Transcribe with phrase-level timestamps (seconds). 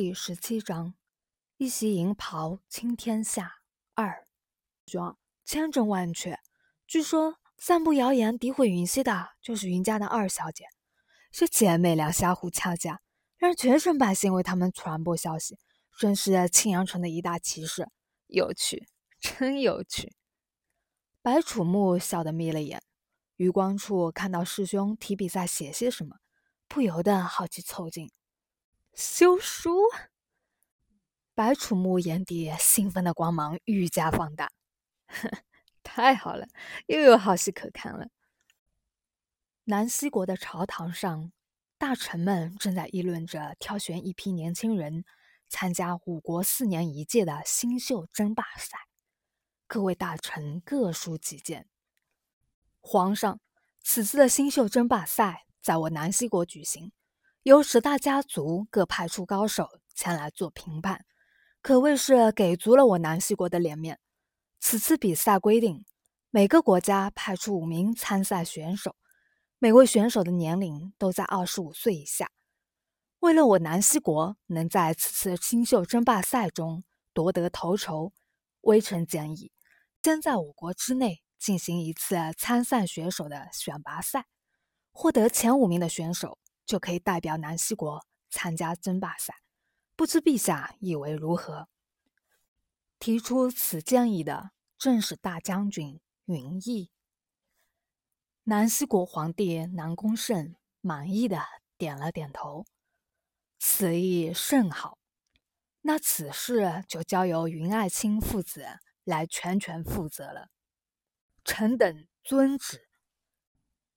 [0.00, 0.94] 第十七章：
[1.56, 3.62] 一袭银袍倾天下。
[3.94, 4.28] 二，
[5.44, 6.38] 千真万确。
[6.86, 10.66] 据说散布谣言诋毁云溪的，就是云家的二小姐。
[11.32, 13.00] 这姐妹俩相互掐架，
[13.38, 15.58] 让全省百姓为他们传播消息，
[15.98, 17.88] 真是庆阳城的一大奇事。
[18.28, 18.86] 有趣，
[19.18, 20.14] 真有趣。
[21.22, 22.80] 白楚木笑得眯了眼，
[23.34, 26.18] 余光处看到师兄提笔在写些什么，
[26.68, 28.12] 不由得好奇凑近。
[28.98, 29.84] 修书。
[31.32, 34.50] 白楚木眼底兴奋的光芒愈加放大，
[35.84, 36.48] 太好了，
[36.88, 38.08] 又有好戏可看了。
[39.66, 41.30] 南西国的朝堂上，
[41.78, 45.04] 大臣们正在议论着挑选一批年轻人
[45.48, 48.88] 参加五国四年一届的新秀争霸赛。
[49.68, 51.68] 各位大臣各抒己见。
[52.80, 53.38] 皇上，
[53.80, 56.90] 此次的新秀争霸赛在我南西国举行，
[57.44, 61.04] 由十大家族各派出高手前来做评判。
[61.62, 63.98] 可谓是给足了我南西国的脸面。
[64.60, 65.84] 此次比赛规定，
[66.30, 68.96] 每个国家派出五名参赛选手，
[69.58, 72.30] 每位选手的年龄都在二十五岁以下。
[73.20, 78.12] 为了我南西国能在此次新秀争霸赛中夺得头筹，
[78.62, 79.52] 微臣建议，
[80.02, 84.26] 先在我国之内进行一次参赛选手的选拔赛，
[84.92, 89.34] 获得前五名的选手就可以代表南西国参加争霸赛。
[89.96, 91.68] 不知陛下以为如何？
[92.98, 96.90] 提出此建议的正是大将军云逸。
[98.44, 101.42] 南西国皇帝南宫胜满意的
[101.76, 102.66] 点了点头，
[103.58, 104.98] 此意甚好。
[105.80, 108.66] 那此事就交由云爱卿父子
[109.04, 110.50] 来全权负责了。
[111.44, 112.88] 臣等遵旨。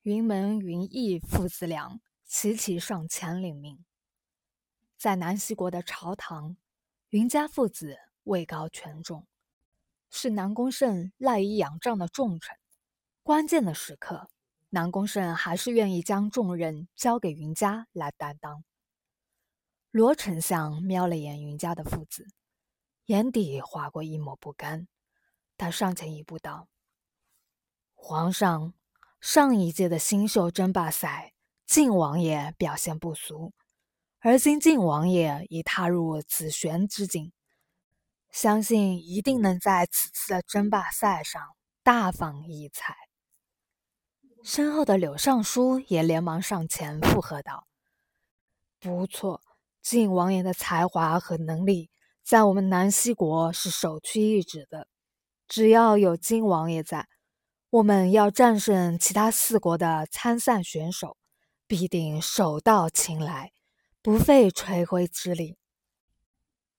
[0.03, 1.99] 云门云逸父子俩
[2.33, 3.83] 齐齐上前领命。
[4.97, 6.55] 在南西国的朝堂，
[7.09, 9.27] 云家父子位高权重，
[10.09, 12.55] 是南宫胜赖以仰仗的重臣。
[13.21, 14.29] 关键的时刻，
[14.69, 18.63] 南宫胜还是愿意将重任交给云家来担当。
[19.91, 22.25] 罗丞相瞄了眼云家的父子，
[23.07, 24.87] 眼底划过一抹不甘。
[25.57, 26.69] 他上前一步道
[27.93, 28.73] ：“皇上，
[29.19, 31.30] 上一届的新秀争霸赛，
[31.71, 33.53] 晋王爷表现不俗。”
[34.19, 37.31] 而今晋王爷已踏入紫璇之境，
[38.29, 41.41] 相信一定能在此次的争霸赛上
[41.81, 42.97] 大放异彩。
[44.43, 47.65] 身后的柳尚书也连忙上前附和道
[48.77, 49.39] ：“不错，
[49.81, 51.89] 晋王爷的才华和能力
[52.21, 54.89] 在我们南溪国是首屈一指的。
[55.47, 57.07] 只要有晋王爷在，
[57.69, 61.15] 我们要战胜其他四国的参赛选手，
[61.71, 63.53] 必定手到擒来。”
[64.03, 65.57] 不费吹灰之力。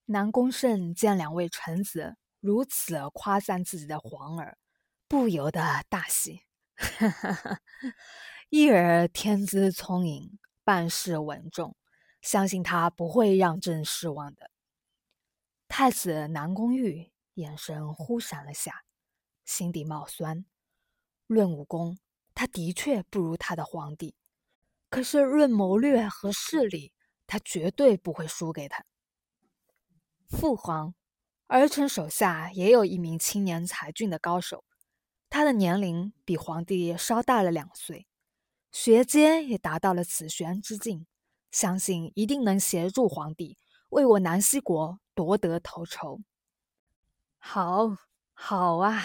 [0.07, 4.59] 南宫胜见两位臣子如此夸赞自己的皇儿，
[5.07, 6.43] 不由得大喜。
[6.75, 7.61] 哈哈哈！
[8.51, 11.77] 一儿天资聪颖，办事稳重，
[12.21, 14.51] 相信他不会让朕失望的。
[15.69, 18.83] 太子南宫玉眼神忽闪了下，
[19.45, 20.45] 心底冒酸。
[21.29, 21.99] 论武功，
[22.35, 24.17] 他的确不如他的皇帝，
[24.93, 26.93] 可是论谋略和势力，
[27.27, 28.85] 他绝对不会输给他。
[30.29, 30.95] 父皇，
[31.47, 34.65] 儿臣手下也有一名青年才俊的高手，
[35.31, 38.07] 他的年龄比皇帝稍大了两岁，
[38.71, 41.07] 学阶也达到了紫玄之境，
[41.51, 43.57] 相信一定能协助皇帝
[43.89, 46.21] 为我南西国夺得头筹。
[47.39, 47.97] 好，
[48.35, 49.03] 好啊！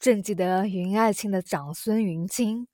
[0.00, 2.66] 朕记得云爱卿的长孙云清，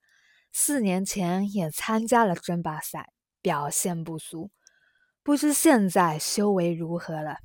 [0.55, 3.13] 四年前也参加了争霸赛。
[3.43, 4.51] 表现不俗，
[5.23, 7.41] 不知现在修为如何了？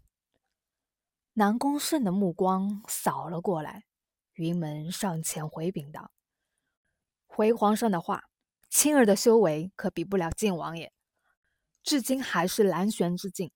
[1.34, 3.84] 南宫胜的目光扫了过来，
[4.36, 6.12] 云门上前回禀道
[7.28, 8.30] ：“回皇上的话，
[8.70, 10.94] 青儿的修为可比不了晋王爷，
[11.84, 13.52] 至今还是蓝玄之境，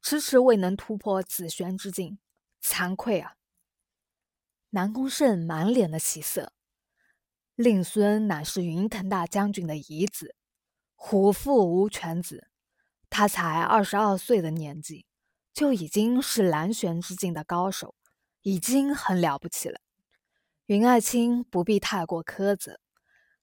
[0.00, 2.20] 迟迟未能突破紫玄之境，
[2.62, 3.34] 惭愧啊！”
[4.70, 6.52] 南宫胜满脸的喜色，
[7.62, 10.34] 令孙乃是云腾大将军的遗子。
[10.96, 12.48] 虎父无犬子，
[13.08, 15.06] 他才二十二岁的年纪，
[15.54, 17.94] 就已经是蓝玄之境的高手，
[18.40, 19.80] 已经很了不起了。
[20.66, 22.80] 云爱卿不必太过苛责，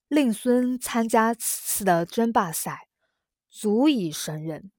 [0.06, 2.88] 令孙参加此次的争霸赛，
[3.48, 4.70] 足以胜任。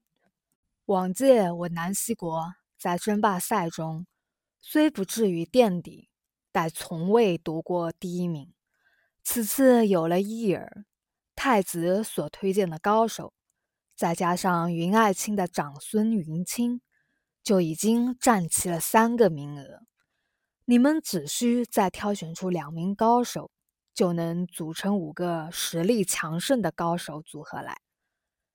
[0.84, 4.06] 往届我南溪国在争霸赛中，
[4.60, 6.10] 虽不至于垫底，
[6.52, 8.52] 但从未夺过第一名。
[9.24, 10.84] 此次有了伊尔。
[11.34, 13.32] 太子所推荐的高手，
[13.96, 16.82] 再加上云爱卿的长孙云清，
[17.42, 19.80] 就已经占齐了三个名额。
[20.66, 23.50] 你们只需再挑选出两名高手，
[23.92, 27.80] 就能组成五个实力强盛的高手组合来。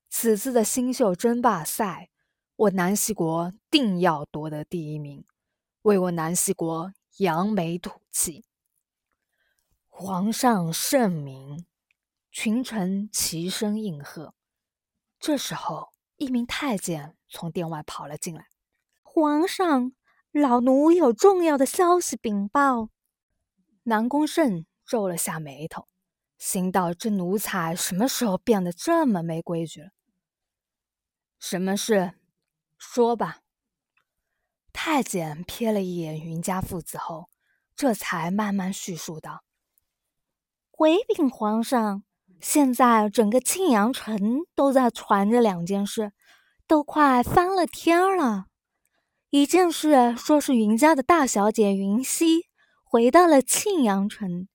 [0.10, 2.10] 此次的新秀争霸赛，
[2.56, 5.26] 我南溪国定要夺得第一名，
[5.82, 8.46] 为我南溪国扬眉吐气。
[10.00, 11.66] 皇上圣明，
[12.30, 14.36] 群臣齐声应和。
[15.20, 18.46] 这时候，一名太监从殿外跑了进来
[19.02, 19.94] ：“皇上。”
[20.32, 22.90] 老奴有重要的消息禀报。
[23.86, 25.88] 南宫胜皱了下眉头，
[26.38, 29.90] 心道：这奴才什么时候变得这么没规矩了？
[31.40, 32.14] 什么事？
[32.78, 33.40] 说吧。
[34.72, 37.32] 太监瞥了一眼云家父子后，
[37.76, 39.44] 这才慢慢叙述道
[40.80, 42.04] ：“回禀皇上，
[42.40, 46.12] 现在整个庆阳城都在传着两件事，
[46.68, 48.46] 都快翻了天了。”
[49.32, 52.46] 一件事说是云家的大小姐云溪
[52.84, 54.48] 回到了庆阳城，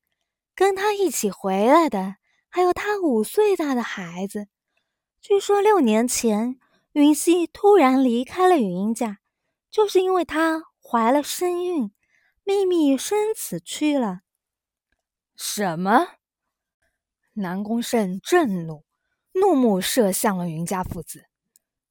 [0.54, 2.14] 跟她一起回来的
[2.48, 4.46] 还有她五岁大的孩子。
[5.20, 6.60] 据说六年前
[6.92, 9.19] 云溪突然离开了云家，
[9.69, 11.90] 就是因为她怀了身孕，
[12.44, 14.20] 秘密生子去了。
[15.44, 16.06] 什么？
[17.33, 18.85] 南宫胜震怒，
[19.33, 21.27] 怒目射向了云家父子，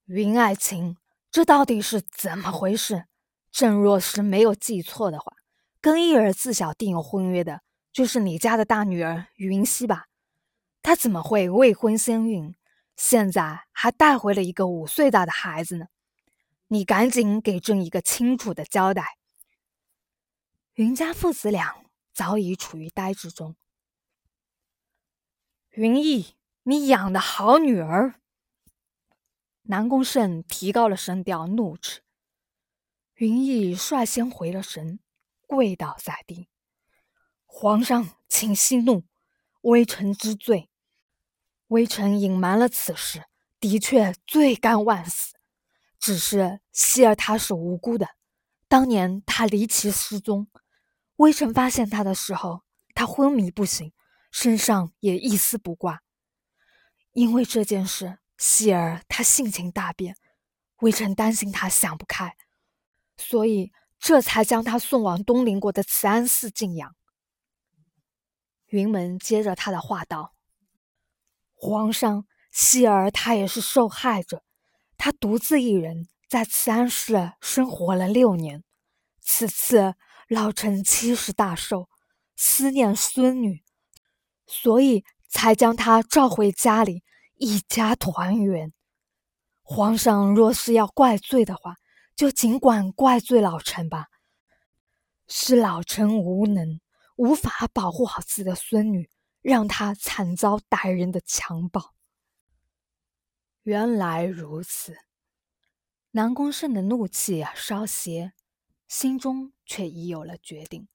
[0.05, 0.95] 云爱卿。
[1.29, 3.07] 这到底是怎么回事？
[3.51, 5.33] 朕若是没有记错的话，
[5.81, 7.61] 跟义儿自小订有婚约的，
[7.91, 10.05] 就是你家的大女儿云溪吧？
[10.81, 12.55] 她怎么会未婚先孕，
[12.95, 15.87] 现在还带回了一个五岁大的孩子呢？
[16.69, 19.17] 你赶紧给朕一个清楚的交代！
[20.75, 21.80] 云家父子俩
[22.13, 23.55] 早已处于呆滞中。
[25.71, 28.15] 云逸，你养的好女儿！
[29.63, 32.01] 南宫胜提高了声调，怒斥
[33.15, 34.99] 云逸，率先回了神，
[35.47, 36.49] 跪倒在地
[37.45, 39.03] ：“皇上，请息怒，
[39.61, 40.69] 微臣知罪。
[41.67, 43.25] 微臣隐瞒了此事，
[43.59, 45.35] 的确罪该万死。
[45.99, 48.15] 只是希儿她是无辜的，
[48.67, 50.47] 当年她离奇失踪，
[51.21, 52.63] 微臣发现他的时候，
[52.93, 53.93] 他昏迷不醒，
[54.31, 56.01] 身上也一丝不挂。
[57.13, 60.15] 因为这件事。”希儿她性情大变，
[60.77, 62.35] 微臣担心他想不开，
[63.15, 66.95] 所以这才将他送往东邻国的慈安寺静养。
[68.69, 70.33] 云门接着他的话道
[71.53, 74.43] ：“皇上，希儿她也是受害者，
[74.97, 78.63] 她独自一人在慈安寺生活了六年。
[79.19, 79.93] 此次
[80.33, 81.89] 老臣七十大寿，
[82.37, 83.65] 思念孙女，
[84.47, 87.03] 所以才将她召回家里。”
[87.35, 88.71] 一家团圆。
[89.61, 91.75] 皇上若是要怪罪的话，
[92.15, 94.07] 就尽管怪罪老臣吧。
[95.27, 96.79] 是老臣无能，
[97.17, 99.09] 无法保护好自己的孙女，
[99.41, 101.93] 让她惨遭歹人的强暴。
[103.63, 104.95] 原来如此，
[106.11, 108.33] 南宫胜的怒气稍歇，
[108.91, 110.89] 心中却已有了决定。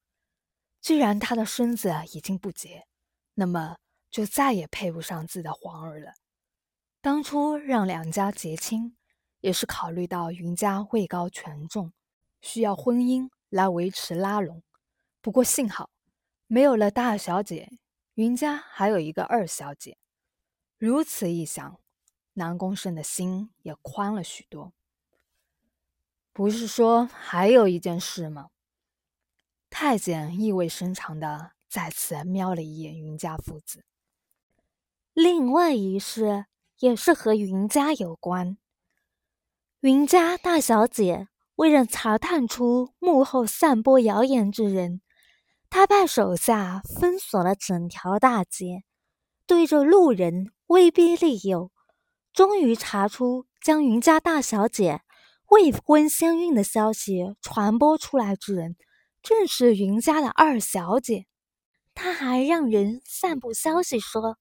[0.79, 2.85] 既然他的孙子已经不洁，
[3.33, 3.77] 那么
[4.11, 6.13] 就再也配不上自己的皇儿了。
[7.01, 8.95] 当初让两家结亲，
[9.39, 11.91] 也是考虑到云家位高权重，
[12.39, 14.61] 需要婚姻来维持拉拢。
[15.19, 15.89] 不过幸好，
[16.45, 17.79] 没有了大小姐，
[18.13, 19.97] 云家还有一个二小姐。
[20.77, 21.79] 如此一想，
[22.33, 24.71] 南宫胜的心也宽了许多。
[26.37, 28.49] 不是说还有一件事吗？
[29.71, 33.83] 太监意味深长的再次瞄了一眼云家父子。
[35.13, 36.45] 另外一事。
[36.79, 38.59] 也是和云家有关。
[39.79, 45.01] 云家大小姐为了查探出幕后散播谣言之人，
[45.71, 48.83] 她派手下封锁了整条大街，
[49.47, 51.71] 对着路人威逼利诱，
[52.31, 55.01] 终于查出将云家大小姐
[55.47, 58.75] 未婚先孕的消息传播出来之人，
[59.21, 61.25] 正是云家的二小姐。
[61.93, 64.37] 她还让人散布消息说。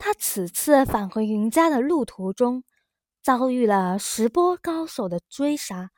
[0.00, 2.62] 他此次返回云家的路途中，
[3.20, 5.90] 遭遇了十波高手的追杀。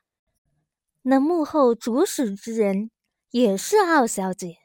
[1.03, 2.91] 那幕后主使之人
[3.31, 4.57] 也是二小姐。